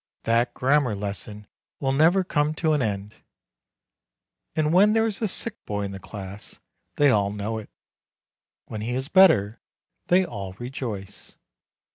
[0.23, 1.45] "That grammar lesson
[1.79, 3.13] will never come to an end!"
[4.55, 6.59] And when there is a sick boy in the class,
[6.95, 7.69] they all know it;
[8.65, 9.61] when he is better,
[10.07, 11.37] they all rejoice.